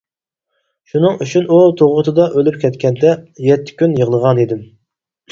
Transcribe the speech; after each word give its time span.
شۇنىڭ 0.91 1.17
ئۈچۈن، 1.25 1.43
ئۇ 1.49 1.59
تۇغۇتىدا 1.81 2.25
ئۆلۈپ 2.37 2.57
كەتكەندە، 2.63 3.11
يەتتە 3.49 3.75
كۈن 3.83 3.93
يىغلىغانىدىم. 3.99 4.65